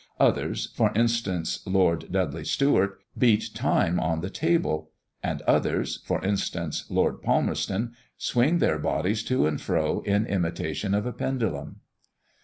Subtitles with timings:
[0.19, 4.89] Others for instance, Lord Dudley Stuart beat time on the table;
[5.21, 11.05] and others for instance, Lord Palmerston swing their bodies to and fro in imitation of
[11.05, 11.81] a pendulum.